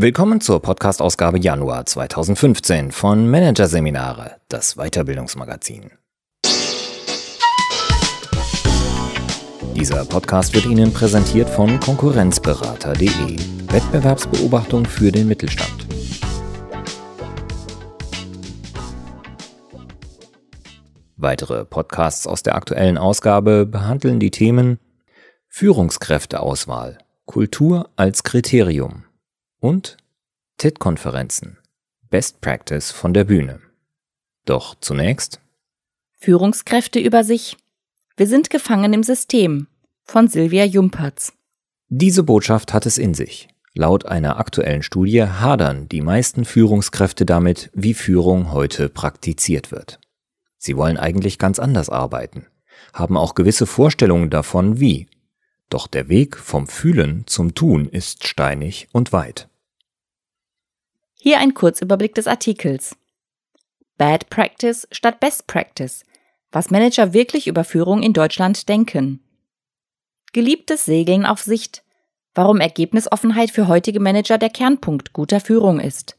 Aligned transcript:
Willkommen 0.00 0.40
zur 0.40 0.62
Podcast-Ausgabe 0.62 1.40
Januar 1.40 1.84
2015 1.84 2.92
von 2.92 3.28
Managerseminare, 3.28 4.36
das 4.48 4.76
Weiterbildungsmagazin. 4.76 5.90
Dieser 9.74 10.04
Podcast 10.04 10.54
wird 10.54 10.66
Ihnen 10.66 10.92
präsentiert 10.92 11.50
von 11.50 11.80
Konkurrenzberater.de, 11.80 13.38
Wettbewerbsbeobachtung 13.72 14.84
für 14.84 15.10
den 15.10 15.26
Mittelstand. 15.26 15.88
Weitere 21.16 21.64
Podcasts 21.64 22.28
aus 22.28 22.44
der 22.44 22.54
aktuellen 22.54 22.98
Ausgabe 22.98 23.66
behandeln 23.66 24.20
die 24.20 24.30
Themen 24.30 24.78
Führungskräfteauswahl, 25.48 26.98
Kultur 27.26 27.90
als 27.96 28.22
Kriterium 28.22 29.07
und 29.60 29.96
TIT-Konferenzen. 30.58 31.58
Best 32.10 32.40
Practice 32.40 32.90
von 32.90 33.12
der 33.12 33.24
Bühne. 33.24 33.60
Doch 34.44 34.74
zunächst 34.80 35.40
Führungskräfte 36.20 36.98
über 36.98 37.22
sich. 37.22 37.56
Wir 38.16 38.26
sind 38.26 38.50
gefangen 38.50 38.92
im 38.92 39.02
System 39.02 39.68
von 40.04 40.26
Silvia 40.26 40.64
Jumpertz. 40.64 41.32
Diese 41.88 42.22
Botschaft 42.22 42.72
hat 42.72 42.86
es 42.86 42.98
in 42.98 43.14
sich. 43.14 43.48
Laut 43.74 44.06
einer 44.06 44.38
aktuellen 44.38 44.82
Studie 44.82 45.22
hadern 45.22 45.88
die 45.88 46.00
meisten 46.00 46.44
Führungskräfte 46.44 47.24
damit, 47.24 47.70
wie 47.74 47.94
Führung 47.94 48.50
heute 48.50 48.88
praktiziert 48.88 49.70
wird. 49.70 50.00
Sie 50.56 50.76
wollen 50.76 50.96
eigentlich 50.96 51.38
ganz 51.38 51.60
anders 51.60 51.88
arbeiten, 51.88 52.46
haben 52.92 53.16
auch 53.16 53.34
gewisse 53.34 53.66
Vorstellungen 53.66 54.30
davon, 54.30 54.80
wie. 54.80 55.06
Doch 55.68 55.86
der 55.86 56.08
Weg 56.08 56.36
vom 56.36 56.66
Fühlen 56.66 57.26
zum 57.26 57.54
Tun 57.54 57.88
ist 57.88 58.26
steinig 58.26 58.88
und 58.92 59.12
weit. 59.12 59.48
Hier 61.20 61.38
ein 61.38 61.52
Kurzüberblick 61.52 62.14
des 62.14 62.26
Artikels. 62.26 62.96
Bad 63.98 64.30
Practice 64.30 64.88
statt 64.92 65.20
Best 65.20 65.46
Practice. 65.46 66.04
Was 66.50 66.70
Manager 66.70 67.12
wirklich 67.12 67.46
über 67.46 67.64
Führung 67.64 68.02
in 68.02 68.14
Deutschland 68.14 68.68
denken. 68.68 69.20
Geliebtes 70.32 70.84
Segeln 70.86 71.26
auf 71.26 71.42
Sicht. 71.42 71.84
Warum 72.34 72.60
Ergebnisoffenheit 72.60 73.50
für 73.50 73.68
heutige 73.68 74.00
Manager 74.00 74.38
der 74.38 74.50
Kernpunkt 74.50 75.12
guter 75.12 75.40
Führung 75.40 75.80
ist. 75.80 76.16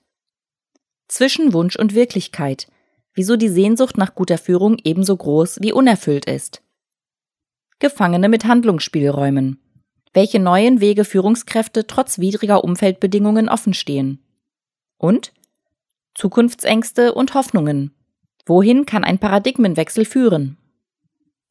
Zwischen 1.08 1.54
Wunsch 1.54 1.76
und 1.76 1.96
Wirklichkeit. 1.96 2.68
Wieso 3.14 3.36
die 3.36 3.50
Sehnsucht 3.50 3.98
nach 3.98 4.14
guter 4.14 4.38
Führung 4.38 4.78
ebenso 4.84 5.18
groß 5.18 5.60
wie 5.62 5.74
unerfüllt 5.74 6.26
ist. 6.26 6.62
Gefangene 7.80 8.28
mit 8.28 8.46
Handlungsspielräumen. 8.46 9.58
Welche 10.14 10.40
neuen 10.40 10.82
Wege 10.82 11.06
Führungskräfte 11.06 11.88
trotz 11.88 12.20
widriger 12.20 12.64
Umfeldbedingungen 12.64 13.48
offenstehen. 13.48 14.20
Und 14.98 15.32
Zukunftsängste 16.14 17.14
und 17.14 17.34
Hoffnungen. 17.36 17.96
Wohin 18.46 18.86
kann 18.86 19.06
ein 19.06 19.20
Paradigmenwechsel 19.20 20.04
führen? 20.04 20.58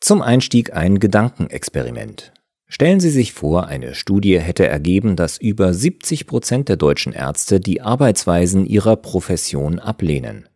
Zum 0.01 0.21
Einstieg 0.21 0.75
ein 0.75 0.99
Gedankenexperiment. 0.99 2.33
Stellen 2.67 3.01
Sie 3.01 3.11
sich 3.11 3.33
vor, 3.33 3.67
eine 3.67 3.95
Studie 3.95 4.39
hätte 4.39 4.67
ergeben, 4.67 5.17
dass 5.17 5.39
über 5.39 5.73
70 5.73 6.27
Prozent 6.27 6.69
der 6.69 6.77
deutschen 6.77 7.15
Ärzte 7.15 7.61
die 7.61 7.81
Arbeitsweisen 7.81 8.67
ihrer 8.67 8.97
Profession 8.97 9.79
ablehnen. 9.79 10.47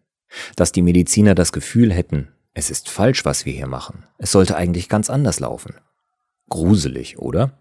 Dass 0.54 0.72
die 0.72 0.82
Mediziner 0.82 1.34
das 1.34 1.52
Gefühl 1.52 1.92
hätten, 1.92 2.28
es 2.54 2.70
ist 2.70 2.88
falsch, 2.88 3.24
was 3.24 3.46
wir 3.46 3.52
hier 3.52 3.66
machen. 3.66 4.04
Es 4.18 4.32
sollte 4.32 4.56
eigentlich 4.56 4.88
ganz 4.88 5.08
anders 5.10 5.40
laufen. 5.40 5.74
Gruselig, 6.48 7.18
oder? 7.18 7.52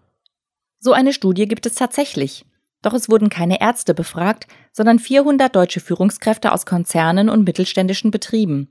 So 0.78 0.92
eine 0.92 1.12
Studie 1.12 1.46
gibt 1.46 1.64
es 1.66 1.74
tatsächlich. 1.74 2.44
Doch 2.82 2.92
es 2.92 3.08
wurden 3.08 3.28
keine 3.28 3.60
Ärzte 3.60 3.94
befragt, 3.94 4.48
sondern 4.72 4.98
400 4.98 5.54
deutsche 5.54 5.80
Führungskräfte 5.80 6.52
aus 6.52 6.66
Konzernen 6.66 7.28
und 7.28 7.44
mittelständischen 7.44 8.10
Betrieben, 8.10 8.68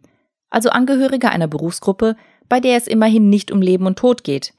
also 0.50 0.70
Angehörige 0.70 1.30
einer 1.30 1.48
Berufsgruppe, 1.48 2.18
bei 2.50 2.60
der 2.60 2.76
es 2.76 2.88
immerhin 2.88 3.30
nicht 3.30 3.52
um 3.52 3.62
Leben 3.62 3.86
und 3.86 3.98
Tod 3.98 4.24
geht. 4.26 4.54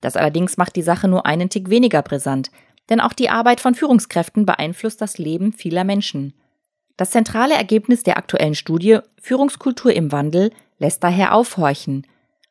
Das 0.00 0.16
allerdings 0.16 0.56
macht 0.56 0.76
die 0.76 0.82
Sache 0.82 1.08
nur 1.08 1.26
einen 1.26 1.50
Tick 1.50 1.70
weniger 1.70 2.02
brisant, 2.02 2.50
denn 2.88 3.00
auch 3.00 3.12
die 3.12 3.30
Arbeit 3.30 3.60
von 3.60 3.74
Führungskräften 3.74 4.46
beeinflusst 4.46 5.00
das 5.00 5.18
Leben 5.18 5.52
vieler 5.52 5.82
Menschen. 5.82 6.34
Das 6.96 7.10
zentrale 7.10 7.54
Ergebnis 7.54 8.04
der 8.04 8.16
aktuellen 8.16 8.54
Studie 8.54 9.00
Führungskultur 9.20 9.92
im 9.92 10.12
Wandel 10.12 10.50
lässt 10.78 11.02
daher 11.02 11.34
aufhorchen. 11.34 12.06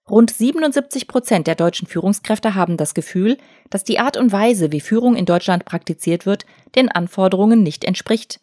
Rund 0.10 0.32
77 0.32 1.08
Prozent 1.08 1.48
der 1.48 1.56
deutschen 1.56 1.88
Führungskräfte 1.88 2.56
haben 2.56 2.76
das 2.76 2.94
Gefühl, 2.94 3.38
dass 3.70 3.84
die 3.84 4.00
Art 4.00 4.18
und 4.18 4.32
Weise, 4.32 4.72
wie 4.72 4.82
Führung 4.82 5.16
in 5.16 5.26
Deutschland 5.26 5.64
praktiziert 5.64 6.26
wird, 6.26 6.46
den 6.76 6.90
Anforderungen 6.90 7.64
nicht 7.64 7.86
entspricht. 7.86 8.42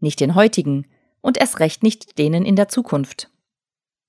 Nicht 0.00 0.20
den 0.20 0.34
heutigen 0.34 0.86
und 1.20 1.38
erst 1.38 1.60
recht 1.60 1.82
nicht 1.82 2.18
denen 2.18 2.44
in 2.44 2.56
der 2.56 2.68
Zukunft. 2.68 3.30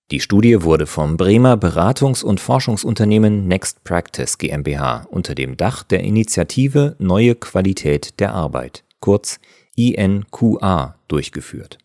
Die 0.10 0.22
Studie 0.22 0.64
wurde 0.64 0.88
vom 0.88 1.18
Bremer 1.18 1.56
Beratungs- 1.56 2.24
und 2.24 2.40
Forschungsunternehmen 2.40 3.48
Next 3.48 3.84
Practice 3.84 4.38
GmbH 4.38 5.06
unter 5.12 5.36
dem 5.36 5.58
Dach 5.58 5.84
der 5.84 6.02
Initiative 6.02 6.96
Neue 6.98 7.36
Qualität 7.36 8.20
der 8.20 8.34
Arbeit, 8.34 8.86
kurz 9.02 9.40
INQA, 9.76 10.96
durchgeführt. 11.10 11.78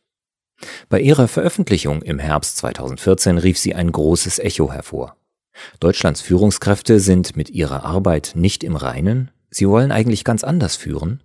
Bei 0.88 1.00
ihrer 1.00 1.28
Veröffentlichung 1.28 2.02
im 2.02 2.18
Herbst 2.18 2.56
2014 2.58 3.38
rief 3.38 3.58
sie 3.58 3.74
ein 3.74 3.90
großes 3.90 4.38
Echo 4.38 4.72
hervor. 4.72 5.16
Deutschlands 5.80 6.20
Führungskräfte 6.20 7.00
sind 7.00 7.36
mit 7.36 7.50
ihrer 7.50 7.84
Arbeit 7.84 8.32
nicht 8.34 8.64
im 8.64 8.76
Reinen, 8.76 9.30
sie 9.50 9.68
wollen 9.68 9.92
eigentlich 9.92 10.24
ganz 10.24 10.44
anders 10.44 10.76
führen. 10.76 11.22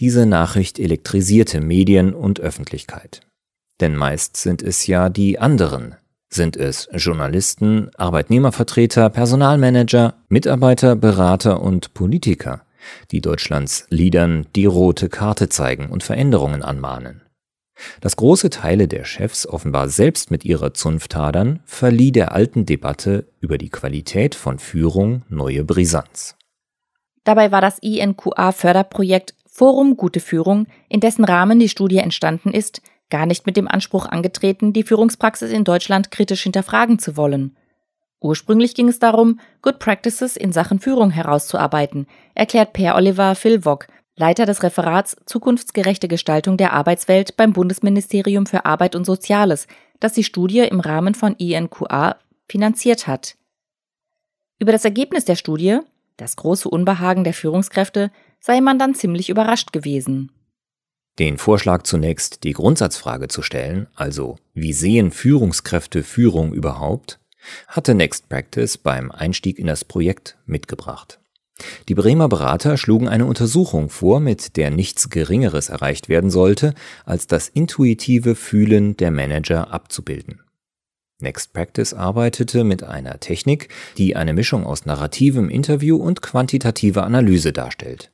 Diese 0.00 0.26
Nachricht 0.26 0.78
elektrisierte 0.78 1.60
Medien 1.60 2.14
und 2.14 2.40
Öffentlichkeit. 2.40 3.20
Denn 3.80 3.96
meist 3.96 4.36
sind 4.36 4.62
es 4.62 4.86
ja 4.86 5.08
die 5.08 5.38
anderen, 5.38 5.96
sind 6.28 6.56
es 6.56 6.88
Journalisten, 6.92 7.90
Arbeitnehmervertreter, 7.96 9.08
Personalmanager, 9.10 10.14
Mitarbeiter, 10.28 10.96
Berater 10.96 11.60
und 11.60 11.94
Politiker, 11.94 12.62
die 13.10 13.20
Deutschlands 13.20 13.86
Liedern 13.88 14.46
die 14.54 14.66
rote 14.66 15.08
Karte 15.08 15.48
zeigen 15.48 15.88
und 15.90 16.02
Veränderungen 16.02 16.62
anmahnen. 16.62 17.23
Dass 18.00 18.16
große 18.16 18.50
Teile 18.50 18.88
der 18.88 19.04
Chefs 19.04 19.46
offenbar 19.46 19.88
selbst 19.88 20.30
mit 20.30 20.44
ihrer 20.44 20.74
Zunft 20.74 21.16
hadern, 21.16 21.60
verlieh 21.64 22.12
der 22.12 22.32
alten 22.32 22.66
Debatte 22.66 23.26
über 23.40 23.58
die 23.58 23.70
Qualität 23.70 24.34
von 24.34 24.58
Führung 24.58 25.22
neue 25.28 25.64
Brisanz. 25.64 26.36
Dabei 27.24 27.50
war 27.52 27.60
das 27.60 27.78
INQA-Förderprojekt 27.80 29.34
Forum 29.46 29.96
Gute 29.96 30.20
Führung, 30.20 30.66
in 30.88 31.00
dessen 31.00 31.24
Rahmen 31.24 31.58
die 31.58 31.68
Studie 31.68 31.98
entstanden 31.98 32.52
ist, 32.52 32.82
gar 33.08 33.26
nicht 33.26 33.46
mit 33.46 33.56
dem 33.56 33.68
Anspruch 33.68 34.06
angetreten, 34.06 34.72
die 34.72 34.82
Führungspraxis 34.82 35.52
in 35.52 35.64
Deutschland 35.64 36.10
kritisch 36.10 36.42
hinterfragen 36.42 36.98
zu 36.98 37.16
wollen. 37.16 37.56
Ursprünglich 38.20 38.74
ging 38.74 38.88
es 38.88 38.98
darum, 38.98 39.38
Good 39.62 39.78
Practices 39.78 40.36
in 40.36 40.52
Sachen 40.52 40.80
Führung 40.80 41.10
herauszuarbeiten, 41.10 42.06
erklärt 42.34 42.72
Per 42.72 42.96
Oliver 42.96 43.34
Filvock, 43.34 43.86
Leiter 44.16 44.46
des 44.46 44.62
Referats 44.62 45.16
Zukunftsgerechte 45.26 46.06
Gestaltung 46.06 46.56
der 46.56 46.72
Arbeitswelt 46.72 47.36
beim 47.36 47.52
Bundesministerium 47.52 48.46
für 48.46 48.64
Arbeit 48.64 48.94
und 48.94 49.04
Soziales, 49.04 49.66
das 49.98 50.12
die 50.12 50.24
Studie 50.24 50.60
im 50.60 50.80
Rahmen 50.80 51.14
von 51.14 51.34
INQA 51.34 52.16
finanziert 52.48 53.06
hat. 53.06 53.36
Über 54.60 54.70
das 54.70 54.84
Ergebnis 54.84 55.24
der 55.24 55.34
Studie, 55.34 55.80
das 56.16 56.36
große 56.36 56.68
Unbehagen 56.68 57.24
der 57.24 57.34
Führungskräfte, 57.34 58.12
sei 58.38 58.60
man 58.60 58.78
dann 58.78 58.94
ziemlich 58.94 59.30
überrascht 59.30 59.72
gewesen. 59.72 60.30
Den 61.18 61.38
Vorschlag 61.38 61.82
zunächst 61.82 62.44
die 62.44 62.52
Grundsatzfrage 62.52 63.28
zu 63.28 63.42
stellen, 63.42 63.88
also 63.94 64.36
wie 64.52 64.72
sehen 64.72 65.10
Führungskräfte 65.10 66.02
Führung 66.02 66.52
überhaupt, 66.52 67.20
hatte 67.66 67.94
Next 67.94 68.28
Practice 68.28 68.78
beim 68.78 69.10
Einstieg 69.10 69.58
in 69.58 69.66
das 69.66 69.84
Projekt 69.84 70.36
mitgebracht. 70.46 71.20
Die 71.88 71.94
Bremer 71.94 72.28
Berater 72.28 72.76
schlugen 72.76 73.08
eine 73.08 73.26
Untersuchung 73.26 73.88
vor, 73.88 74.20
mit 74.20 74.56
der 74.56 74.70
nichts 74.70 75.10
Geringeres 75.10 75.68
erreicht 75.68 76.08
werden 76.08 76.30
sollte, 76.30 76.74
als 77.04 77.26
das 77.26 77.48
intuitive 77.48 78.34
Fühlen 78.34 78.96
der 78.96 79.10
Manager 79.10 79.72
abzubilden. 79.72 80.40
Next 81.20 81.52
Practice 81.52 81.94
arbeitete 81.94 82.64
mit 82.64 82.82
einer 82.82 83.20
Technik, 83.20 83.68
die 83.96 84.16
eine 84.16 84.34
Mischung 84.34 84.66
aus 84.66 84.84
narrativem 84.84 85.48
Interview 85.48 85.96
und 85.96 86.22
quantitativer 86.22 87.04
Analyse 87.04 87.52
darstellt. 87.52 88.10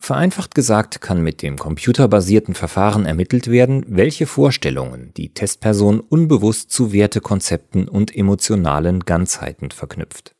Vereinfacht 0.00 0.54
gesagt 0.54 1.00
kann 1.00 1.22
mit 1.22 1.42
dem 1.42 1.56
computerbasierten 1.56 2.54
Verfahren 2.54 3.06
ermittelt 3.06 3.48
werden, 3.48 3.84
welche 3.88 4.26
Vorstellungen 4.26 5.12
die 5.16 5.32
Testperson 5.32 6.00
unbewusst 6.00 6.70
zu 6.70 6.92
Wertekonzepten 6.92 7.86
und 7.86 8.16
emotionalen 8.16 9.04
Ganzheiten 9.04 9.70
verknüpft. 9.70 10.34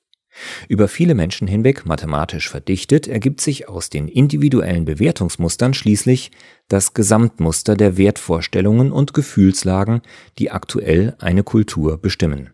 Über 0.69 0.89
viele 0.89 1.15
Menschen 1.15 1.49
hinweg 1.49 1.87
mathematisch 1.87 2.49
verdichtet 2.49 3.09
ergibt 3.09 3.41
sich 3.41 3.69
aus 3.69 3.91
den 3.91 4.09
individuellen 4.09 4.85
Bewertungsmustern 4.85 5.75
schließlich 5.75 6.31
das 6.69 6.95
Gesamtmuster 6.95 7.77
der 7.77 7.97
Wertvorstellungen 7.97 8.93
und 8.93 9.15
Gefühlslagen, 9.15 10.03
die 10.39 10.51
aktuell 10.51 11.17
eine 11.19 11.43
Kultur 11.43 11.99
bestimmen. 11.99 12.51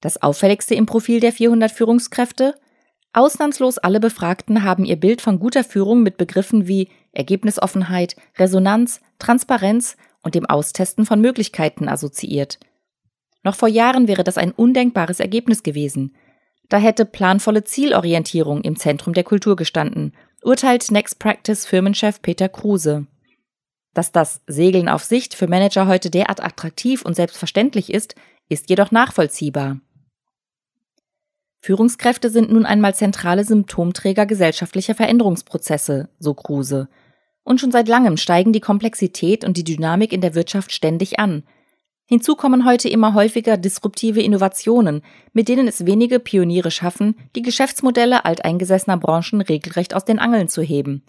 Das 0.00 0.22
auffälligste 0.22 0.74
im 0.74 0.86
Profil 0.86 1.20
der 1.20 1.32
400 1.32 1.70
Führungskräfte? 1.70 2.54
Ausnahmslos 3.12 3.78
alle 3.78 4.00
Befragten 4.00 4.64
haben 4.64 4.84
ihr 4.84 4.96
Bild 4.96 5.22
von 5.22 5.38
guter 5.38 5.64
Führung 5.64 6.02
mit 6.02 6.16
Begriffen 6.16 6.66
wie 6.66 6.88
Ergebnisoffenheit, 7.12 8.16
Resonanz, 8.36 9.00
Transparenz 9.18 9.96
und 10.22 10.34
dem 10.34 10.46
Austesten 10.46 11.06
von 11.06 11.20
Möglichkeiten 11.20 11.88
assoziiert. 11.88 12.58
Noch 13.44 13.54
vor 13.54 13.68
Jahren 13.68 14.08
wäre 14.08 14.24
das 14.24 14.36
ein 14.36 14.52
undenkbares 14.52 15.20
Ergebnis 15.20 15.62
gewesen. 15.62 16.16
Da 16.68 16.78
hätte 16.78 17.04
planvolle 17.04 17.64
Zielorientierung 17.64 18.62
im 18.62 18.76
Zentrum 18.76 19.14
der 19.14 19.24
Kultur 19.24 19.56
gestanden, 19.56 20.12
urteilt 20.42 20.90
Next 20.90 21.18
Practice 21.18 21.66
Firmenchef 21.66 22.22
Peter 22.22 22.48
Kruse. 22.48 23.06
Dass 23.94 24.12
das 24.12 24.40
Segeln 24.46 24.88
auf 24.88 25.04
Sicht 25.04 25.34
für 25.34 25.46
Manager 25.46 25.86
heute 25.86 26.10
derart 26.10 26.42
attraktiv 26.42 27.02
und 27.02 27.14
selbstverständlich 27.14 27.92
ist, 27.92 28.14
ist 28.48 28.68
jedoch 28.68 28.90
nachvollziehbar. 28.90 29.78
Führungskräfte 31.60 32.28
sind 32.28 32.52
nun 32.52 32.66
einmal 32.66 32.94
zentrale 32.94 33.44
Symptomträger 33.44 34.26
gesellschaftlicher 34.26 34.94
Veränderungsprozesse, 34.94 36.10
so 36.18 36.34
Kruse. 36.34 36.88
Und 37.42 37.60
schon 37.60 37.72
seit 37.72 37.88
langem 37.88 38.18
steigen 38.18 38.52
die 38.52 38.60
Komplexität 38.60 39.44
und 39.44 39.56
die 39.56 39.64
Dynamik 39.64 40.12
in 40.12 40.20
der 40.20 40.34
Wirtschaft 40.34 40.72
ständig 40.72 41.18
an. 41.18 41.44
Hinzu 42.06 42.36
kommen 42.36 42.66
heute 42.66 42.88
immer 42.88 43.14
häufiger 43.14 43.56
disruptive 43.56 44.20
Innovationen, 44.20 45.02
mit 45.32 45.48
denen 45.48 45.66
es 45.66 45.86
wenige 45.86 46.20
Pioniere 46.20 46.70
schaffen, 46.70 47.16
die 47.34 47.42
Geschäftsmodelle 47.42 48.24
alteingesessener 48.24 48.98
Branchen 48.98 49.40
regelrecht 49.40 49.94
aus 49.94 50.04
den 50.04 50.18
Angeln 50.18 50.48
zu 50.48 50.60
heben. 50.60 51.02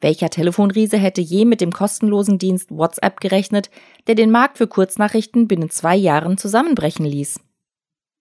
Welcher 0.00 0.30
Telefonriese 0.30 0.96
hätte 0.96 1.20
je 1.20 1.44
mit 1.44 1.60
dem 1.60 1.72
kostenlosen 1.72 2.38
Dienst 2.38 2.70
WhatsApp 2.70 3.20
gerechnet, 3.20 3.70
der 4.06 4.14
den 4.14 4.30
Markt 4.30 4.58
für 4.58 4.66
Kurznachrichten 4.66 5.48
binnen 5.48 5.70
zwei 5.70 5.96
Jahren 5.96 6.38
zusammenbrechen 6.38 7.06
ließ? 7.06 7.40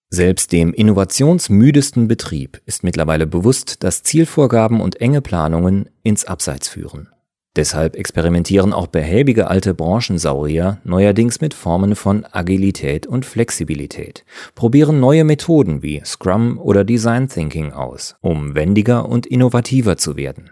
Selbst 0.10 0.52
dem 0.52 0.74
innovationsmüdesten 0.74 2.08
Betrieb 2.08 2.62
ist 2.66 2.84
mittlerweile 2.84 3.26
bewusst, 3.26 3.84
dass 3.84 4.04
Zielvorgaben 4.04 4.82
und 4.82 5.00
enge 5.02 5.22
Planungen 5.22 5.90
ins 6.04 6.26
Abseits 6.26 6.68
führen. 6.68 7.10
Deshalb 7.58 7.98
experimentieren 7.98 8.72
auch 8.72 8.88
behäbige 8.88 9.50
alte 9.50 9.74
Branchensaurier 9.74 10.80
neuerdings 10.86 11.42
mit 11.42 11.54
Formen 11.54 11.98
von 11.98 12.26
Agilität 12.32 13.08
und 13.08 13.26
Flexibilität, 13.26 14.24
probieren 14.56 15.02
neue 15.02 15.26
Methoden 15.26 15.84
wie 15.84 16.02
Scrum 16.06 16.58
oder 16.58 16.86
Design 16.86 17.28
Thinking 17.28 17.74
aus, 17.74 18.16
um 18.22 18.56
wendiger 18.56 19.10
und 19.10 19.26
innovativer 19.26 19.98
zu 19.98 20.16
werden. 20.16 20.52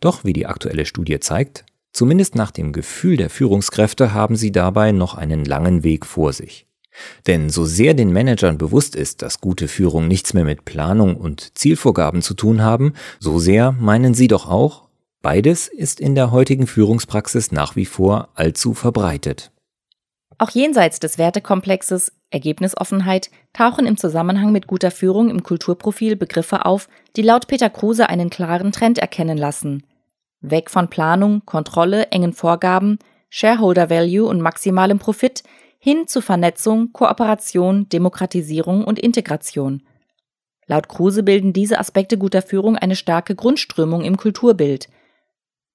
Doch 0.00 0.24
wie 0.24 0.32
die 0.32 0.46
aktuelle 0.46 0.86
Studie 0.86 1.20
zeigt, 1.20 1.64
zumindest 1.92 2.34
nach 2.34 2.50
dem 2.50 2.72
Gefühl 2.72 3.16
der 3.16 3.30
Führungskräfte 3.30 4.12
haben 4.12 4.34
sie 4.34 4.50
dabei 4.50 4.90
noch 4.90 5.14
einen 5.14 5.44
langen 5.44 5.84
Weg 5.84 6.04
vor 6.04 6.32
sich. 6.32 6.66
Denn 7.26 7.50
so 7.50 7.64
sehr 7.64 7.94
den 7.94 8.12
Managern 8.12 8.58
bewusst 8.58 8.96
ist, 8.96 9.22
dass 9.22 9.40
gute 9.40 9.68
Führung 9.68 10.08
nichts 10.08 10.34
mehr 10.34 10.44
mit 10.44 10.64
Planung 10.64 11.16
und 11.16 11.56
Zielvorgaben 11.56 12.22
zu 12.22 12.34
tun 12.34 12.62
haben, 12.62 12.94
so 13.18 13.38
sehr 13.38 13.72
meinen 13.72 14.14
sie 14.14 14.28
doch 14.28 14.48
auch, 14.48 14.83
beides 15.24 15.68
ist 15.68 16.00
in 16.00 16.14
der 16.14 16.30
heutigen 16.30 16.66
Führungspraxis 16.66 17.50
nach 17.50 17.74
wie 17.76 17.86
vor 17.86 18.28
allzu 18.34 18.74
verbreitet. 18.74 19.50
Auch 20.36 20.50
jenseits 20.50 21.00
des 21.00 21.16
Wertekomplexes 21.16 22.12
Ergebnisoffenheit 22.30 23.30
tauchen 23.54 23.86
im 23.86 23.96
Zusammenhang 23.96 24.52
mit 24.52 24.66
guter 24.66 24.90
Führung 24.90 25.30
im 25.30 25.42
Kulturprofil 25.42 26.16
Begriffe 26.16 26.66
auf, 26.66 26.88
die 27.16 27.22
laut 27.22 27.46
Peter 27.46 27.70
Kruse 27.70 28.10
einen 28.10 28.28
klaren 28.28 28.70
Trend 28.70 28.98
erkennen 28.98 29.38
lassen. 29.38 29.84
Weg 30.40 30.70
von 30.70 30.90
Planung, 30.90 31.42
Kontrolle, 31.46 32.08
engen 32.08 32.34
Vorgaben, 32.34 32.98
Shareholder 33.30 33.88
Value 33.88 34.28
und 34.28 34.42
maximalem 34.42 34.98
Profit 34.98 35.42
hin 35.78 36.06
zu 36.06 36.20
Vernetzung, 36.20 36.92
Kooperation, 36.92 37.88
Demokratisierung 37.88 38.84
und 38.84 38.98
Integration. 38.98 39.82
Laut 40.66 40.88
Kruse 40.88 41.22
bilden 41.22 41.54
diese 41.54 41.78
Aspekte 41.78 42.18
guter 42.18 42.42
Führung 42.42 42.76
eine 42.76 42.96
starke 42.96 43.34
Grundströmung 43.34 44.02
im 44.02 44.18
Kulturbild. 44.18 44.88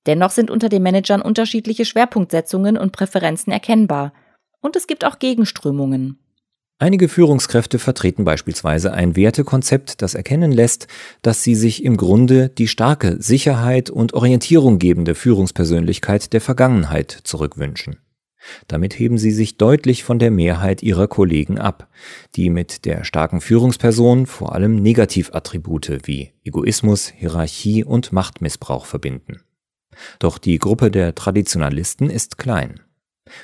Dennoch 0.05 0.31
sind 0.31 0.49
unter 0.49 0.69
den 0.69 0.83
Managern 0.83 1.21
unterschiedliche 1.21 1.85
Schwerpunktsetzungen 1.85 2.77
und 2.77 2.91
Präferenzen 2.91 3.51
erkennbar. 3.51 4.13
Und 4.61 4.75
es 4.75 4.87
gibt 4.87 5.05
auch 5.05 5.19
Gegenströmungen. 5.19 6.19
Einige 6.81 7.09
Führungskräfte 7.09 7.77
vertreten 7.77 8.23
beispielsweise 8.23 8.93
ein 8.93 9.17
Wertekonzept, 9.17 10.01
das 10.01 10.15
erkennen 10.15 10.53
lässt, 10.53 10.87
dass 11.21 11.43
sie 11.43 11.53
sich 11.55 11.83
im 11.83 11.97
Grunde 11.97 12.47
die 12.47 12.69
starke 12.69 13.21
Sicherheit 13.21 13.89
und 13.89 14.13
Orientierung 14.13 14.79
gebende 14.79 15.13
Führungspersönlichkeit 15.13 16.31
der 16.31 16.39
Vergangenheit 16.39 17.11
zurückwünschen. 17.11 17.97
Damit 18.67 18.97
heben 18.97 19.17
sie 19.17 19.31
sich 19.31 19.57
deutlich 19.57 20.05
von 20.05 20.19
der 20.19 20.31
Mehrheit 20.31 20.81
ihrer 20.81 21.09
Kollegen 21.09 21.59
ab, 21.59 21.89
die 22.37 22.49
mit 22.49 22.85
der 22.85 23.03
starken 23.03 23.41
Führungsperson 23.41 24.25
vor 24.25 24.55
allem 24.55 24.81
Negativattribute 24.81 25.99
wie 26.07 26.31
Egoismus, 26.45 27.09
Hierarchie 27.09 27.83
und 27.83 28.13
Machtmissbrauch 28.13 28.85
verbinden. 28.85 29.41
Doch 30.19 30.37
die 30.37 30.59
Gruppe 30.59 30.91
der 30.91 31.15
Traditionalisten 31.15 32.09
ist 32.09 32.37
klein. 32.37 32.79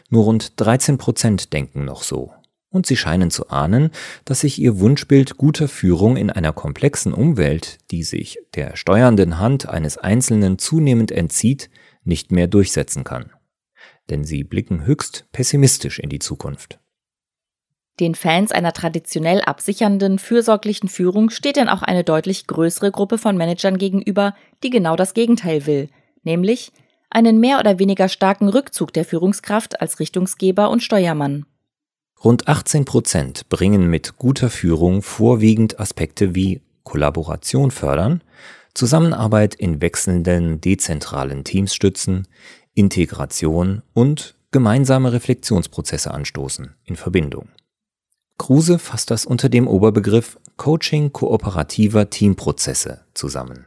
Nur 0.09 0.25
rund 0.25 0.59
13 0.59 0.97
Prozent 0.97 1.53
denken 1.53 1.85
noch 1.85 2.03
so. 2.03 2.33
Und 2.69 2.85
sie 2.85 2.97
scheinen 2.97 3.31
zu 3.31 3.49
ahnen, 3.49 3.91
dass 4.25 4.41
sich 4.41 4.59
ihr 4.59 4.79
Wunschbild 4.79 5.37
guter 5.37 5.67
Führung 5.67 6.17
in 6.17 6.29
einer 6.29 6.51
komplexen 6.51 7.13
Umwelt, 7.13 7.77
die 7.91 8.03
sich 8.03 8.39
der 8.55 8.75
steuernden 8.75 9.39
Hand 9.39 9.69
eines 9.69 9.97
Einzelnen 9.97 10.57
zunehmend 10.57 11.11
entzieht, 11.11 11.69
nicht 12.03 12.31
mehr 12.31 12.47
durchsetzen 12.47 13.03
kann 13.03 13.31
denn 14.09 14.23
sie 14.23 14.43
blicken 14.43 14.85
höchst 14.85 15.25
pessimistisch 15.31 15.99
in 15.99 16.09
die 16.09 16.19
Zukunft. 16.19 16.79
Den 17.99 18.13
Fans 18.13 18.51
einer 18.51 18.73
traditionell 18.73 19.41
absichernden, 19.41 20.19
fürsorglichen 20.19 20.89
Führung 20.89 21.29
steht 21.29 21.55
denn 21.55 21.69
auch 21.69 21.81
eine 21.81 22.03
deutlich 22.03 22.45
größere 22.45 22.91
Gruppe 22.91 23.17
von 23.17 23.37
Managern 23.37 23.77
gegenüber, 23.77 24.35
die 24.63 24.69
genau 24.69 24.97
das 24.97 25.13
Gegenteil 25.13 25.65
will, 25.65 25.89
nämlich 26.25 26.71
einen 27.09 27.39
mehr 27.39 27.59
oder 27.59 27.79
weniger 27.79 28.09
starken 28.09 28.49
Rückzug 28.49 28.91
der 28.91 29.05
Führungskraft 29.05 29.79
als 29.81 29.99
Richtungsgeber 29.99 30.69
und 30.69 30.83
Steuermann. 30.83 31.45
Rund 32.23 32.47
18 32.47 32.85
Prozent 32.85 33.49
bringen 33.49 33.89
mit 33.89 34.17
guter 34.17 34.49
Führung 34.49 35.01
vorwiegend 35.01 35.79
Aspekte 35.79 36.35
wie 36.35 36.61
Kollaboration 36.83 37.71
fördern, 37.71 38.21
Zusammenarbeit 38.73 39.55
in 39.55 39.81
wechselnden 39.81 40.59
dezentralen 40.59 41.43
Teams 41.43 41.73
stützen, 41.73 42.27
Integration 42.73 43.81
und 43.93 44.35
gemeinsame 44.51 45.13
Reflexionsprozesse 45.13 46.11
anstoßen 46.11 46.75
in 46.83 46.95
Verbindung. 46.95 47.49
Kruse 48.37 48.79
fasst 48.79 49.11
das 49.11 49.25
unter 49.25 49.47
dem 49.47 49.67
Oberbegriff 49.67 50.37
Coaching 50.57 51.13
kooperativer 51.13 52.09
Teamprozesse 52.09 53.05
zusammen. 53.13 53.65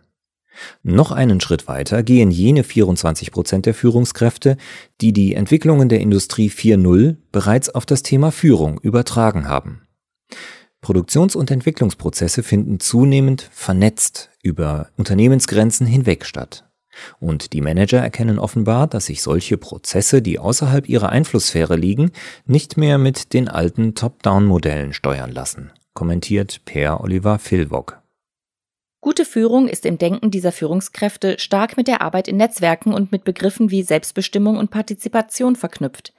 Noch 0.82 1.12
einen 1.12 1.40
Schritt 1.40 1.68
weiter 1.68 2.02
gehen 2.02 2.30
jene 2.30 2.64
24 2.64 3.32
Prozent 3.32 3.66
der 3.66 3.74
Führungskräfte, 3.74 4.56
die 5.00 5.12
die 5.12 5.34
Entwicklungen 5.34 5.88
der 5.88 6.00
Industrie 6.00 6.50
4.0 6.50 7.16
bereits 7.32 7.68
auf 7.68 7.86
das 7.86 8.02
Thema 8.02 8.30
Führung 8.30 8.78
übertragen 8.80 9.48
haben. 9.48 9.82
Produktions- 10.80 11.36
und 11.36 11.50
Entwicklungsprozesse 11.50 12.42
finden 12.42 12.80
zunehmend 12.80 13.48
vernetzt 13.52 14.30
über 14.42 14.90
Unternehmensgrenzen 14.96 15.86
hinweg 15.86 16.24
statt. 16.24 16.64
Und 17.20 17.52
die 17.52 17.60
Manager 17.60 17.98
erkennen 17.98 18.38
offenbar, 18.38 18.86
dass 18.86 19.06
sich 19.06 19.22
solche 19.22 19.56
Prozesse, 19.56 20.22
die 20.22 20.38
außerhalb 20.38 20.88
ihrer 20.88 21.10
Einflusssphäre 21.10 21.76
liegen, 21.76 22.10
nicht 22.44 22.76
mehr 22.76 22.98
mit 22.98 23.32
den 23.32 23.48
alten 23.48 23.94
Top-Down-Modellen 23.94 24.92
steuern 24.92 25.30
lassen, 25.30 25.72
kommentiert 25.94 26.60
Per 26.64 27.00
Oliver 27.00 27.38
Filwog. 27.38 28.00
Gute 29.00 29.24
Führung 29.24 29.68
ist 29.68 29.86
im 29.86 29.96
Denken 29.96 30.30
dieser 30.30 30.50
Führungskräfte 30.50 31.38
stark 31.38 31.76
mit 31.76 31.86
der 31.86 32.02
Arbeit 32.02 32.26
in 32.26 32.36
Netzwerken 32.36 32.92
und 32.92 33.12
mit 33.12 33.22
Begriffen 33.22 33.70
wie 33.70 33.82
Selbstbestimmung 33.82 34.56
und 34.56 34.70
Partizipation 34.70 35.54
verknüpft. 35.54 36.12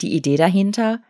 Die 0.00 0.14
Idee 0.14 0.36
dahinter? 0.36 1.00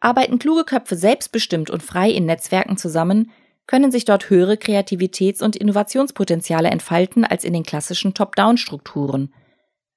Arbeiten 0.00 0.38
kluge 0.38 0.64
Köpfe 0.64 0.96
selbstbestimmt 0.96 1.70
und 1.70 1.82
frei 1.82 2.10
in 2.10 2.26
Netzwerken 2.26 2.76
zusammen, 2.76 3.30
können 3.66 3.90
sich 3.90 4.04
dort 4.04 4.28
höhere 4.28 4.56
Kreativitäts- 4.56 5.42
und 5.42 5.56
Innovationspotenziale 5.56 6.68
entfalten 6.68 7.24
als 7.24 7.44
in 7.44 7.52
den 7.52 7.62
klassischen 7.62 8.14
Top-Down-Strukturen. 8.14 9.32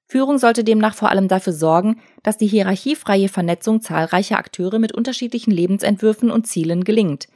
Führung 0.06 0.38
sollte 0.38 0.64
demnach 0.64 0.94
vor 0.94 1.10
allem 1.10 1.28
dafür 1.28 1.52
sorgen, 1.52 2.00
dass 2.22 2.36
die 2.38 2.46
hierarchiefreie 2.46 3.28
Vernetzung 3.28 3.80
zahlreicher 3.80 4.38
Akteure 4.38 4.78
mit 4.78 4.92
unterschiedlichen 4.92 5.50
Lebensentwürfen 5.50 6.30
und 6.30 6.46
Zielen 6.46 6.84
gelingt, 6.84 7.28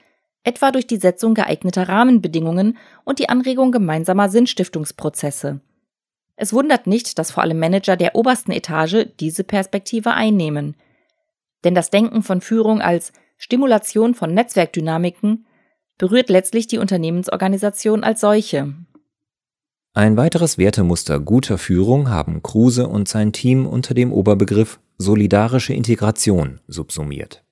etwa 0.45 0.71
durch 0.71 0.87
die 0.87 0.97
Setzung 0.97 1.35
geeigneter 1.35 1.88
Rahmenbedingungen 1.88 2.78
und 3.04 3.18
die 3.18 3.28
Anregung 3.28 3.73
gemeinsamer 3.73 4.28
Sinnstiftungsprozesse. 4.28 5.61
Es 6.37 6.52
wundert 6.52 6.87
nicht, 6.87 7.18
dass 7.18 7.33
vor 7.33 7.42
allem 7.42 7.59
Manager 7.59 7.97
der 7.97 8.14
obersten 8.14 8.52
Etage 8.52 9.07
diese 9.18 9.42
Perspektive 9.42 10.12
einnehmen. 10.12 10.76
Denn 11.64 11.75
das 11.75 11.90
Denken 11.90 12.23
von 12.23 12.40
Führung 12.40 12.80
als 12.80 13.12
Stimulation 13.37 14.14
von 14.14 14.33
Netzwerkdynamiken 14.35 15.47
berührt 15.99 16.30
letztlich 16.30 16.68
die 16.68 16.78
Unternehmensorganisation 16.78 18.04
als 18.04 18.21
solche. 18.21 18.73
Ein 19.95 20.16
weiteres 20.16 20.59
Wertemuster 20.59 21.18
guter 21.18 21.59
Führung 21.59 22.09
haben 22.09 22.42
Kruse 22.42 22.87
und 22.87 23.09
sein 23.09 23.33
Team 23.33 23.66
unter 23.66 23.95
dem 23.95 24.12
Oberbegriff 24.12 24.78
solidarische 24.97 25.75
Integration 25.75 26.61
subsumiert. 26.68 27.45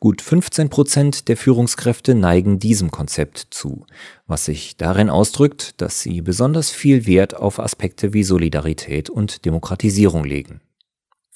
Gut 0.00 0.22
15 0.22 0.70
Prozent 0.70 1.28
der 1.28 1.36
Führungskräfte 1.36 2.14
neigen 2.14 2.58
diesem 2.58 2.90
Konzept 2.90 3.48
zu, 3.50 3.86
was 4.26 4.44
sich 4.44 4.76
darin 4.76 5.10
ausdrückt, 5.10 5.80
dass 5.80 6.00
sie 6.00 6.20
besonders 6.20 6.70
viel 6.70 7.06
Wert 7.06 7.36
auf 7.36 7.58
Aspekte 7.58 8.12
wie 8.12 8.22
Solidarität 8.22 9.10
und 9.10 9.44
Demokratisierung 9.44 10.24
legen. 10.24 10.60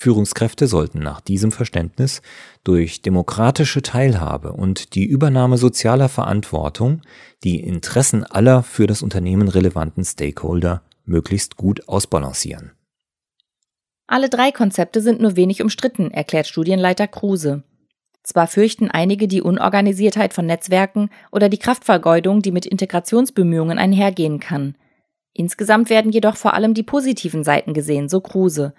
Führungskräfte 0.03 0.67
sollten 0.67 0.99
nach 0.99 1.21
diesem 1.21 1.53
Verständnis 1.53 2.23
durch 2.65 3.03
demokratische 3.03 3.83
Teilhabe 3.83 4.53
und 4.53 4.97
die 4.97 5.05
Übernahme 5.05 5.59
sozialer 5.59 6.09
Verantwortung 6.09 7.03
die 7.45 7.61
Interessen 7.61 8.25
aller 8.25 8.65
für 8.65 8.89
das 8.89 9.03
Unternehmen 9.03 9.47
relevanten 9.47 10.05
Stakeholder 10.05 10.83
möglichst 11.05 11.57
gut 11.57 11.89
ausbalancieren. 11.89 12.73
Alle 14.09 14.29
drei 14.29 14.51
Konzepte 14.51 15.01
sind 15.01 15.21
nur 15.21 15.37
wenig 15.37 15.63
umstritten, 15.63 16.11
erklärt 16.11 16.49
Studienleiter 16.49 17.07
Kruse. 17.07 17.63
Zwar 18.23 18.47
fürchten 18.47 18.91
einige 18.91 19.27
die 19.27 19.43
Unorganisiertheit 19.43 20.33
von 20.33 20.47
Netzwerken 20.47 21.11
oder 21.33 21.49
die 21.49 21.59
Kraftvergeudung, 21.59 22.41
die 22.41 22.53
mit 22.53 22.67
Integrationsbemühungen 22.67 23.79
einhergehen 23.79 24.39
kann. 24.39 24.77
Insgesamt 25.35 25.91
werden 25.91 26.13
jedoch 26.13 26.37
vor 26.37 26.55
allem 26.55 26.75
die 26.75 26.83
positiven 26.83 27.43
Seiten 27.43 27.75
gesehen, 27.75 28.09
so 28.09 28.21
Kruse. 28.21 28.75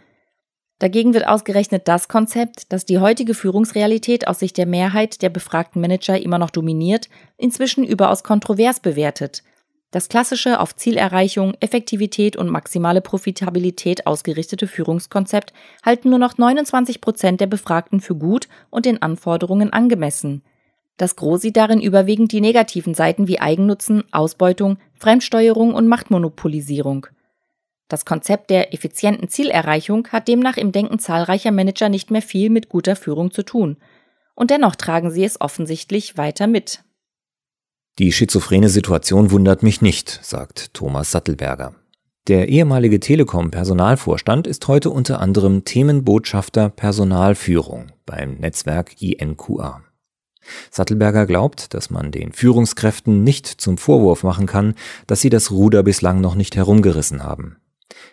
Dagegen 0.80 1.14
wird 1.14 1.28
ausgerechnet 1.28 1.88
das 1.88 2.08
Konzept, 2.08 2.72
das 2.72 2.86
die 2.86 3.00
heutige 3.00 3.34
Führungsrealität 3.34 4.28
aus 4.28 4.40
Sicht 4.40 4.58
der 4.58 4.66
Mehrheit 4.66 5.22
der 5.22 5.30
befragten 5.30 5.82
Manager 5.82 6.20
immer 6.20 6.38
noch 6.38 6.50
dominiert, 6.50 7.10
inzwischen 7.38 7.84
überaus 7.84 8.24
kontrovers 8.24 8.80
bewertet. 8.80 9.44
Das 9.94 10.10
klassische 10.10 10.60
auf 10.60 10.76
Zielerreichung, 10.76 11.54
Effektivität 11.60 12.36
und 12.36 12.50
maximale 12.50 13.00
Profitabilität 13.00 14.08
ausgerichtete 14.08 14.66
Führungskonzept 14.66 15.54
halten 15.86 16.10
nur 16.10 16.18
noch 16.18 16.36
29 16.36 17.00
Prozent 17.00 17.40
der 17.40 17.46
Befragten 17.46 18.02
für 18.02 18.16
gut 18.16 18.48
und 18.72 18.88
den 18.88 19.04
Anforderungen 19.04 19.72
angemessen. 19.72 20.42
Das 20.98 21.16
Gros 21.16 21.42
sieht 21.42 21.58
darin 21.58 21.80
überwiegend 21.80 22.32
die 22.32 22.42
negativen 22.42 22.96
Seiten 22.96 23.28
wie 23.28 23.40
Eigennutzen, 23.40 24.04
Ausbeutung, 24.12 24.80
Fremdsteuerung 24.96 25.76
und 25.76 25.86
Machtmonopolisierung. 25.86 27.06
Das 27.88 28.04
Konzept 28.04 28.50
der 28.50 28.74
effizienten 28.74 29.30
Zielerreichung 29.30 30.08
hat 30.08 30.28
demnach 30.28 30.58
im 30.58 30.72
Denken 30.72 30.98
zahlreicher 30.98 31.52
Manager 31.52 31.90
nicht 31.90 32.10
mehr 32.10 32.24
viel 32.24 32.50
mit 32.50 32.68
guter 32.68 32.96
Führung 32.96 33.30
zu 33.30 33.44
tun. 33.44 33.78
Und 34.34 34.50
dennoch 34.50 34.76
tragen 34.76 35.12
sie 35.12 35.24
es 35.24 35.40
offensichtlich 35.40 36.18
weiter 36.18 36.48
mit. 36.48 36.84
Die 38.00 38.12
schizophrene 38.12 38.70
Situation 38.70 39.30
wundert 39.30 39.62
mich 39.62 39.84
nicht, 39.84 40.20
sagt 40.24 40.74
Thomas 40.74 41.12
Sattelberger. 41.12 41.76
Der 42.28 42.50
ehemalige 42.50 43.00
Telekom-Personalvorstand 43.00 44.48
ist 44.48 44.68
heute 44.68 44.90
unter 44.90 45.20
anderem 45.20 45.64
Themenbotschafter 45.64 46.70
Personalführung 46.70 47.92
beim 48.08 48.36
Netzwerk 48.36 49.00
INQA. 49.00 49.84
Sattelberger 50.72 51.28
glaubt, 51.28 51.76
dass 51.76 51.92
man 51.92 52.12
den 52.12 52.32
Führungskräften 52.32 53.24
nicht 53.24 53.46
zum 53.46 53.78
Vorwurf 53.78 54.24
machen 54.24 54.48
kann, 54.48 54.74
dass 55.06 55.22
sie 55.22 55.30
das 55.30 55.52
Ruder 55.52 55.84
bislang 55.84 56.20
noch 56.20 56.34
nicht 56.34 56.56
herumgerissen 56.56 57.22
haben. 57.22 57.58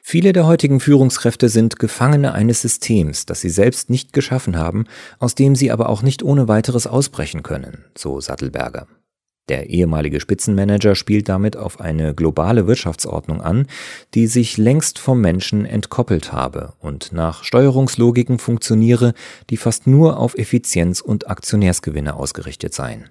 Viele 0.02 0.34
der 0.34 0.46
heutigen 0.46 0.80
Führungskräfte 0.80 1.49
sind 1.49 1.78
Gefangene 1.78 2.32
eines 2.32 2.60
Systems, 2.60 3.25
das 3.25 3.40
sie 3.40 3.49
selbst 3.49 3.88
nicht 3.88 4.12
geschaffen 4.12 4.58
haben, 4.58 4.84
aus 5.18 5.34
dem 5.34 5.56
sie 5.56 5.70
aber 5.70 5.88
auch 5.88 6.02
nicht 6.02 6.22
ohne 6.22 6.49
weiteres 6.49 6.87
ausbrechen 6.87 7.42
können, 7.42 7.87
so 7.96 8.20
Sattelberger. 8.20 8.87
Der 9.50 9.69
ehemalige 9.69 10.21
Spitzenmanager 10.21 10.95
spielt 10.95 11.28
damit 11.28 11.57
auf 11.57 11.80
eine 11.80 12.14
globale 12.14 12.69
Wirtschaftsordnung 12.69 13.42
an, 13.42 13.66
die 14.14 14.28
sich 14.28 14.59
längst 14.59 15.00
vom 15.00 15.21
Menschen 15.21 15.66
entkoppelt 15.66 16.33
habe 16.33 16.75
und 16.78 17.12
nach 17.12 17.42
Steuerungslogiken 17.42 18.38
funktioniere, 18.38 19.12
die 19.50 19.57
fast 19.57 19.88
nur 19.88 20.21
auf 20.21 20.38
Effizienz 20.38 21.00
und 21.00 21.28
Aktionärsgewinne 21.28 22.14
ausgerichtet 22.14 22.75
seien. 22.75 23.09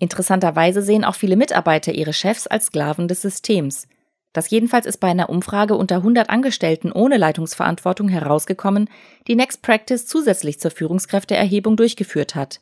Interessanterweise 0.00 0.82
sehen 0.82 1.04
auch 1.04 1.14
viele 1.14 1.36
Mitarbeiter 1.36 1.92
ihre 1.92 2.12
Chefs 2.12 2.48
als 2.48 2.66
Sklaven 2.66 3.06
des 3.06 3.22
Systems. 3.22 3.86
Das 4.32 4.50
jedenfalls 4.50 4.84
ist 4.84 4.98
bei 4.98 5.08
einer 5.08 5.30
Umfrage 5.30 5.76
unter 5.76 5.98
100 5.98 6.28
Angestellten 6.28 6.90
ohne 6.90 7.18
Leitungsverantwortung 7.18 8.08
herausgekommen, 8.08 8.90
die 9.28 9.36
Next 9.36 9.62
Practice 9.62 10.06
zusätzlich 10.06 10.58
zur 10.58 10.72
Führungskräfteerhebung 10.72 11.76
durchgeführt 11.76 12.34
hat. 12.34 12.60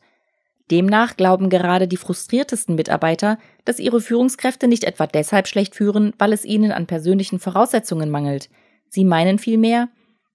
Demnach 0.70 1.16
glauben 1.16 1.48
gerade 1.48 1.88
die 1.88 1.96
frustriertesten 1.96 2.74
Mitarbeiter, 2.74 3.38
dass 3.64 3.78
ihre 3.78 4.00
Führungskräfte 4.00 4.68
nicht 4.68 4.84
etwa 4.84 5.06
deshalb 5.06 5.48
schlecht 5.48 5.74
führen, 5.74 6.12
weil 6.18 6.32
es 6.32 6.44
ihnen 6.44 6.72
an 6.72 6.86
persönlichen 6.86 7.38
Voraussetzungen 7.38 8.10
mangelt. 8.10 8.50
Sie 8.88 9.04
meinen 9.04 9.38
vielmehr, 9.38 9.88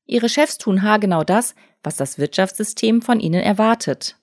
ihre 0.06 0.30
Chefs 0.30 0.58
tun 0.58 0.82
haargenau 0.82 1.24
das, 1.24 1.56
was 1.84 1.96
das 1.96 2.18
Wirtschaftssystem 2.18 3.02
von 3.02 3.20
ihnen 3.20 3.42
erwartet. 3.42 4.18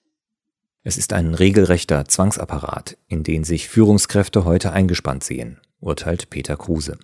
Es 0.83 0.97
ist 0.97 1.12
ein 1.12 1.35
regelrechter 1.35 2.07
Zwangsapparat, 2.07 2.97
in 3.07 3.23
den 3.23 3.45
sich 3.45 3.69
Führungskräfte 3.69 4.45
heute 4.45 4.73
eingespannt 4.73 5.23
sehen, 5.23 5.61
urteilt 5.79 6.31
Peter 6.31 6.57
Kruse. 6.57 6.99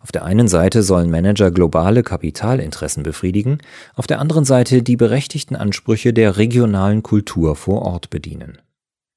Auf 0.00 0.12
der 0.12 0.24
einen 0.24 0.48
Seite 0.48 0.82
sollen 0.82 1.10
Manager 1.10 1.50
globale 1.50 2.02
Kapitalinteressen 2.02 3.02
befriedigen, 3.02 3.58
auf 3.94 4.06
der 4.06 4.20
anderen 4.20 4.44
Seite 4.44 4.82
die 4.82 4.96
berechtigten 4.96 5.56
Ansprüche 5.56 6.12
der 6.12 6.36
regionalen 6.36 7.02
Kultur 7.02 7.56
vor 7.56 7.82
Ort 7.82 8.10
bedienen. 8.10 8.58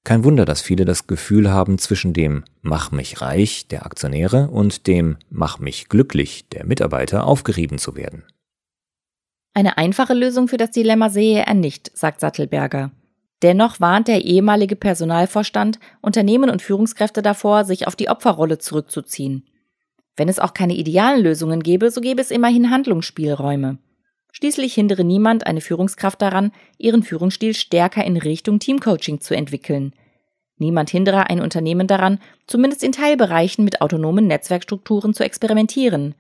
Kein 0.04 0.24
Wunder, 0.24 0.46
dass 0.46 0.62
viele 0.62 0.86
das 0.86 1.06
Gefühl 1.06 1.52
haben, 1.52 1.78
zwischen 1.78 2.14
dem 2.14 2.46
Mach 2.62 2.92
mich 2.92 3.22
reich 3.22 3.68
der 3.68 3.86
Aktionäre 3.86 4.48
und 4.48 4.88
dem 4.88 5.18
Mach 5.30 5.60
mich 5.60 5.90
glücklich 5.90 6.48
der 6.48 6.66
Mitarbeiter 6.66 7.26
aufgerieben 7.26 7.78
zu 7.78 7.98
werden. 7.98 8.24
Eine 9.54 9.78
einfache 9.78 10.14
Lösung 10.14 10.48
für 10.48 10.58
das 10.58 10.72
Dilemma 10.72 11.10
sehe 11.10 11.44
er 11.46 11.54
nicht, 11.56 11.92
sagt 11.98 12.22
Sattelberger. 12.22 12.92
Dennoch 13.42 13.80
warnt 13.80 14.08
der 14.08 14.24
ehemalige 14.24 14.76
Personalvorstand 14.76 15.78
Unternehmen 16.02 16.50
und 16.50 16.62
Führungskräfte 16.62 17.22
davor, 17.22 17.66
sich 17.66 17.86
auf 17.86 17.96
die 17.96 18.10
Opferrolle 18.10 18.60
zurückzuziehen. 18.60 19.44
Wenn 20.18 20.28
es 20.30 20.40
auch 20.40 20.54
keine 20.54 20.76
idealen 20.76 21.24
Lösungen 21.24 21.62
gäbe, 21.62 21.92
so 21.92 22.02
gäbe 22.02 22.22
es 22.22 22.32
immerhin 22.32 22.72
Handlungsspielräume. 22.72 23.78
Schließlich 24.34 24.74
hindere 24.74 25.04
niemand 25.04 25.48
eine 25.48 25.62
Führungskraft 25.62 26.22
daran, 26.22 26.52
ihren 26.78 27.04
Führungsstil 27.04 27.54
stärker 27.54 28.04
in 28.04 28.18
Richtung 28.18 28.60
Teamcoaching 28.60 29.22
zu 29.22 29.36
entwickeln. 29.36 29.94
Niemand 30.58 30.90
hindere 30.90 31.30
ein 31.30 31.40
Unternehmen 31.40 31.88
daran, 31.88 32.20
zumindest 32.48 32.84
in 32.84 32.92
Teilbereichen 32.92 33.64
mit 33.64 33.82
autonomen 33.82 34.28
Netzwerkstrukturen 34.28 35.14
zu 35.14 35.24
experimentieren. 35.24 36.16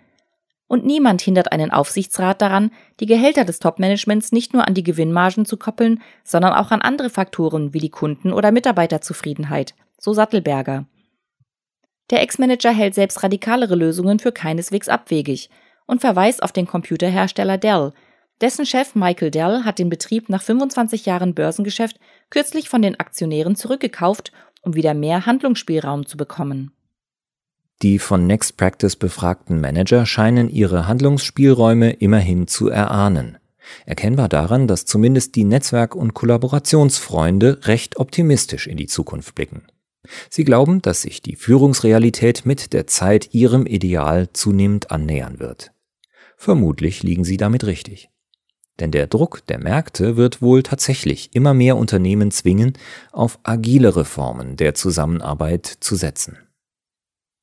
Und 0.67 0.85
niemand 0.85 1.21
hindert 1.21 1.51
einen 1.51 1.71
Aufsichtsrat 1.71 2.41
daran, 2.41 2.71
die 2.99 3.05
Gehälter 3.05 3.45
des 3.45 3.59
Topmanagements 3.59 4.31
nicht 4.31 4.53
nur 4.53 4.67
an 4.67 4.73
die 4.73 4.83
Gewinnmargen 4.83 5.45
zu 5.45 5.57
koppeln, 5.57 6.01
sondern 6.23 6.53
auch 6.53 6.71
an 6.71 6.81
andere 6.81 7.09
Faktoren 7.09 7.73
wie 7.73 7.79
die 7.79 7.89
Kunden- 7.89 8.33
oder 8.33 8.51
Mitarbeiterzufriedenheit, 8.51 9.73
so 9.97 10.13
Sattelberger. 10.13 10.85
Der 12.09 12.21
Ex-Manager 12.21 12.71
hält 12.71 12.95
selbst 12.95 13.23
radikalere 13.23 13.75
Lösungen 13.75 14.19
für 14.19 14.31
keineswegs 14.31 14.87
abwegig 14.87 15.49
und 15.85 16.01
verweist 16.01 16.41
auf 16.41 16.51
den 16.51 16.67
Computerhersteller 16.67 17.57
Dell. 17.57 17.91
Dessen 18.39 18.65
Chef 18.65 18.95
Michael 18.95 19.31
Dell 19.31 19.63
hat 19.63 19.79
den 19.79 19.89
Betrieb 19.89 20.29
nach 20.29 20.41
25 20.41 21.05
Jahren 21.05 21.33
Börsengeschäft 21.33 21.99
kürzlich 22.29 22.69
von 22.69 22.81
den 22.81 22.99
Aktionären 22.99 23.55
zurückgekauft, 23.55 24.31
um 24.61 24.75
wieder 24.75 24.93
mehr 24.93 25.25
Handlungsspielraum 25.25 26.05
zu 26.05 26.17
bekommen. 26.17 26.71
Die 27.81 27.99
von 27.99 28.25
Next 28.25 28.57
Practice 28.57 28.95
befragten 28.95 29.61
Manager 29.61 30.05
scheinen 30.05 30.49
ihre 30.49 30.87
Handlungsspielräume 30.87 31.91
immerhin 31.91 32.47
zu 32.47 32.69
erahnen. 32.69 33.37
Erkennbar 33.85 34.29
daran, 34.29 34.67
dass 34.67 34.85
zumindest 34.85 35.35
die 35.35 35.43
Netzwerk- 35.43 35.95
und 35.95 36.13
Kollaborationsfreunde 36.13 37.67
recht 37.67 37.97
optimistisch 37.97 38.65
in 38.65 38.77
die 38.77 38.87
Zukunft 38.87 39.35
blicken. 39.35 39.63
Sie 40.29 40.43
glauben, 40.43 40.81
dass 40.81 41.01
sich 41.01 41.21
die 41.21 41.35
Führungsrealität 41.35 42.45
mit 42.45 42.73
der 42.73 42.87
Zeit 42.87 43.33
ihrem 43.33 43.65
Ideal 43.65 44.31
zunehmend 44.33 44.91
annähern 44.91 45.39
wird. 45.39 45.71
Vermutlich 46.37 47.03
liegen 47.03 47.23
sie 47.23 47.37
damit 47.37 47.65
richtig. 47.65 48.09
Denn 48.79 48.91
der 48.91 49.07
Druck 49.07 49.45
der 49.47 49.59
Märkte 49.59 50.17
wird 50.17 50.41
wohl 50.41 50.61
tatsächlich 50.61 51.35
immer 51.35 51.53
mehr 51.53 51.77
Unternehmen 51.77 52.29
zwingen, 52.31 52.73
auf 53.11 53.39
agilere 53.43 54.05
Formen 54.05 54.55
der 54.55 54.75
Zusammenarbeit 54.75 55.65
zu 55.65 55.95
setzen. 55.95 56.37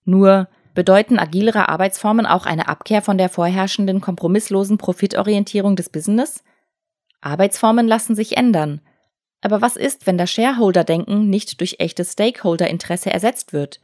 Nur 0.05 0.49
bedeuten 0.75 1.19
agilere 1.19 1.69
Arbeitsformen 1.69 2.27
auch 2.27 2.47
eine 2.47 2.69
Abkehr 2.69 3.03
von 3.03 3.19
der 3.19 3.29
vorherrschenden 3.29 4.01
kompromisslosen 4.01 4.79
Profitorientierung 4.79 5.77
des 5.77 5.89
Business? 5.89 6.45
Arbeitsformen 7.21 7.89
lassen 7.89 8.15
sich 8.15 8.37
ändern, 8.37 8.81
aber 9.45 9.61
was 9.61 9.77
ist, 9.77 10.07
wenn 10.07 10.17
das 10.17 10.31
Shareholder-Denken 10.31 11.29
nicht 11.29 11.61
durch 11.61 11.77
echtes 11.79 12.13
Stakeholder-Interesse 12.13 13.11
ersetzt 13.11 13.53
wird? 13.53 13.81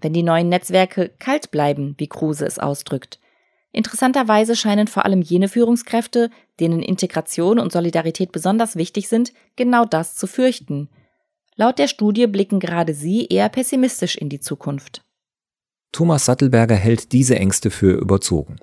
Wenn 0.00 0.12
die 0.12 0.22
neuen 0.22 0.50
Netzwerke 0.50 1.10
kalt 1.18 1.50
bleiben, 1.50 1.94
wie 1.98 2.06
Kruse 2.06 2.44
es 2.44 2.58
ausdrückt? 2.58 3.18
Interessanterweise 3.72 4.56
scheinen 4.56 4.88
vor 4.88 5.06
allem 5.06 5.22
jene 5.22 5.48
Führungskräfte, 5.48 6.30
denen 6.58 6.82
Integration 6.82 7.58
und 7.58 7.72
Solidarität 7.72 8.30
besonders 8.30 8.76
wichtig 8.76 9.08
sind, 9.08 9.32
genau 9.56 9.86
das 9.86 10.16
zu 10.16 10.26
fürchten. 10.26 10.90
Laut 11.56 11.78
der 11.78 11.88
Studie 11.88 12.26
blicken 12.26 12.60
gerade 12.60 12.92
sie 12.92 13.26
eher 13.26 13.48
pessimistisch 13.48 14.16
in 14.16 14.28
die 14.28 14.40
Zukunft. 14.40 15.00
Thomas 15.92 16.26
Sattelberger 16.26 16.76
hält 16.76 17.12
diese 17.12 17.36
Ängste 17.36 17.70
für 17.70 17.92
überzogen. 17.92 18.56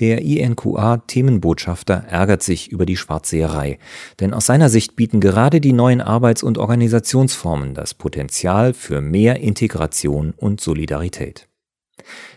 Der 0.00 0.22
INQA-Themenbotschafter 0.22 2.04
ärgert 2.08 2.42
sich 2.42 2.72
über 2.72 2.86
die 2.86 2.96
Schwarzseherei, 2.96 3.78
denn 4.20 4.32
aus 4.32 4.46
seiner 4.46 4.70
Sicht 4.70 4.96
bieten 4.96 5.20
gerade 5.20 5.60
die 5.60 5.74
neuen 5.74 6.00
Arbeits- 6.00 6.42
und 6.42 6.56
Organisationsformen 6.56 7.74
das 7.74 7.92
Potenzial 7.92 8.72
für 8.72 9.00
mehr 9.02 9.40
Integration 9.40 10.32
und 10.36 10.60
Solidarität. 10.60 11.48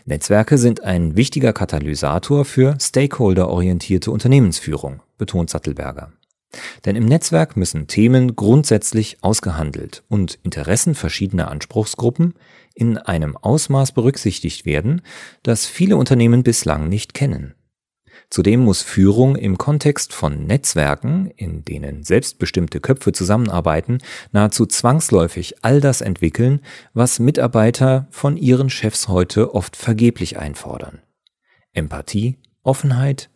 Netzwerke 0.04 0.58
sind 0.58 0.84
ein 0.84 1.16
wichtiger 1.16 1.52
Katalysator 1.52 2.44
für 2.44 2.76
stakeholderorientierte 2.80 4.10
Unternehmensführung, 4.10 5.00
betont 5.18 5.50
Sattelberger. 5.50 6.12
Denn 6.84 6.96
im 6.96 7.04
Netzwerk 7.04 7.56
müssen 7.56 7.86
Themen 7.86 8.36
grundsätzlich 8.36 9.18
ausgehandelt 9.22 10.02
und 10.08 10.38
Interessen 10.42 10.94
verschiedener 10.94 11.50
Anspruchsgruppen 11.50 12.34
in 12.74 12.98
einem 12.98 13.36
Ausmaß 13.36 13.92
berücksichtigt 13.92 14.66
werden, 14.66 15.02
das 15.42 15.66
viele 15.66 15.96
Unternehmen 15.96 16.42
bislang 16.42 16.88
nicht 16.88 17.14
kennen. 17.14 17.54
Zudem 18.28 18.60
muss 18.60 18.82
Führung 18.82 19.36
im 19.36 19.56
Kontext 19.56 20.12
von 20.12 20.46
Netzwerken, 20.46 21.30
in 21.36 21.64
denen 21.64 22.02
selbstbestimmte 22.02 22.80
Köpfe 22.80 23.12
zusammenarbeiten, 23.12 23.98
nahezu 24.32 24.66
zwangsläufig 24.66 25.64
all 25.64 25.80
das 25.80 26.00
entwickeln, 26.00 26.60
was 26.92 27.20
Mitarbeiter 27.20 28.08
von 28.10 28.36
ihren 28.36 28.68
Chefs 28.68 29.08
heute 29.08 29.54
oft 29.54 29.76
vergeblich 29.76 30.38
einfordern. 30.38 31.00
Empathie, 31.72 32.36
Offenheit, 32.62 33.30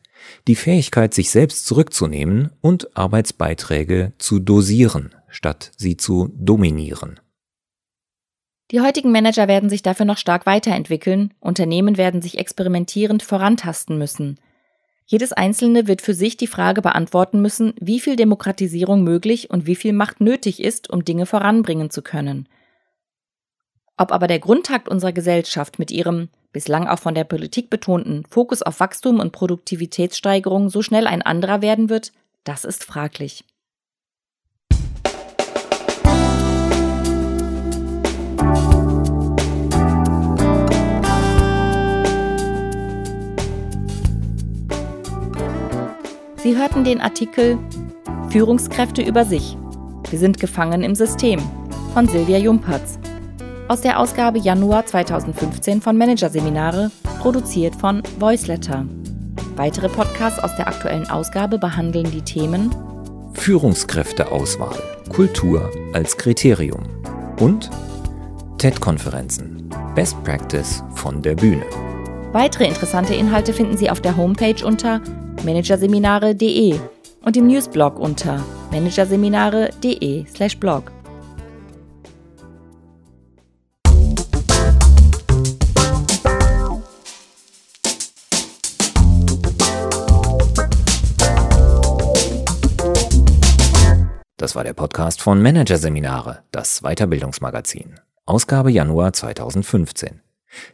die 0.49 0.57
Fähigkeit, 0.57 1.15
sich 1.15 1.31
selbst 1.31 1.67
zurückzunehmen 1.67 2.51
und 2.61 2.97
Arbeitsbeiträge 2.97 4.13
zu 4.19 4.39
dosieren, 4.39 5.15
statt 5.29 5.73
sie 5.77 5.97
zu 5.97 6.31
dominieren. 6.35 7.21
Die 8.71 8.81
heutigen 8.81 9.11
Manager 9.11 9.49
werden 9.49 9.69
sich 9.69 9.83
dafür 9.83 10.07
noch 10.07 10.19
stark 10.19 10.47
weiterentwickeln, 10.47 11.35
Unternehmen 11.41 11.97
werden 11.97 12.23
sich 12.23 12.39
experimentierend 12.39 13.23
vorantasten 13.23 13.99
müssen. 13.99 14.39
Jedes 15.07 15.33
Einzelne 15.33 15.89
wird 15.89 16.03
für 16.03 16.15
sich 16.15 16.37
die 16.37 16.47
Frage 16.47 16.83
beantworten 16.83 17.43
müssen, 17.43 17.75
wie 17.81 17.99
viel 17.99 18.15
Demokratisierung 18.15 19.03
möglich 19.03 19.51
und 19.51 19.67
wie 19.67 19.75
viel 19.75 19.93
Macht 19.93 20.21
nötig 20.21 20.63
ist, 20.63 20.89
um 20.89 21.05
Dinge 21.05 21.27
voranbringen 21.27 21.91
zu 21.91 22.01
können. 22.01 22.49
Ob 23.97 24.13
aber 24.13 24.29
der 24.29 24.39
Grundtakt 24.39 24.89
unserer 24.89 25.13
Gesellschaft 25.13 25.81
mit 25.81 25.91
ihrem, 25.91 26.29
bislang 26.53 26.87
auch 26.87 26.99
von 26.99 27.15
der 27.15 27.25
Politik 27.25 27.71
betonten, 27.71 28.25
Fokus 28.29 28.63
auf 28.63 28.81
Wachstum 28.81 29.21
und 29.21 29.33
Produktivitätssteigerung 29.33 30.69
so 30.69 30.83
schnell 30.83 31.07
ein 31.07 31.23
anderer 31.23 31.63
werden 31.63 31.89
wird, 31.89 32.13
das 32.45 32.65
ist 32.65 32.85
fraglich. 32.85 33.45
Sie 46.43 46.57
hörten 46.57 46.85
den 46.85 47.03
Artikel 47.03 47.59
Führungskräfte 48.31 49.03
über 49.03 49.25
sich. 49.25 49.57
Wir 50.09 50.19
sind 50.19 50.41
gefangen 50.41 50.83
im 50.83 50.95
System 50.95 51.39
von 51.93 52.09
Silvia 52.09 52.39
Jumpertz 52.39 52.99
aus 53.71 53.81
der 53.83 54.01
Ausgabe 54.01 54.41
Januar 54.41 54.85
2015 54.85 55.81
von 55.81 55.97
Managerseminare, 55.97 56.91
produziert 57.21 57.77
von 57.77 58.03
Voiceletter. 58.19 58.85
Weitere 59.55 59.89
Podcasts 59.89 60.43
aus 60.43 60.57
der 60.57 60.67
aktuellen 60.67 61.09
Ausgabe 61.09 61.57
behandeln 61.57 62.11
die 62.11 62.23
Themen 62.23 62.75
Führungskräfteauswahl, 63.35 64.77
Kultur 65.09 65.71
als 65.93 66.17
Kriterium 66.17 66.83
und 67.39 67.71
TED-Konferenzen, 68.59 69.71
Best 69.95 70.21
Practice 70.25 70.83
von 70.97 71.23
der 71.23 71.37
Bühne. 71.37 71.63
Weitere 72.33 72.67
interessante 72.67 73.15
Inhalte 73.15 73.53
finden 73.53 73.77
Sie 73.77 73.89
auf 73.89 74.01
der 74.01 74.17
Homepage 74.17 74.67
unter 74.67 75.01
managerseminare.de 75.45 76.75
und 77.25 77.37
im 77.37 77.47
Newsblog 77.47 78.01
unter 78.01 78.45
managerseminare.de/blog. 78.73 80.91
Das 94.41 94.57
war 94.57 94.65
der 94.65 94.73
Podcast 94.73 95.21
von 95.21 95.43
Managerseminare, 95.43 96.45
das 96.51 96.81
Weiterbildungsmagazin. 96.81 98.01
Ausgabe 98.25 98.71
Januar 98.71 99.13
2015. 99.13 100.23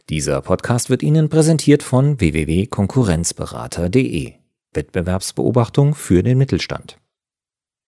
Dieser 0.09 0.41
Podcast 0.41 0.89
wird 0.89 1.03
Ihnen 1.03 1.27
präsentiert 1.27 1.83
von 1.83 2.17
www.konkurrenzberater.de. 2.17 4.35
Wettbewerbsbeobachtung 4.71 5.95
für 5.95 6.23
den 6.23 6.37
Mittelstand. 6.37 6.97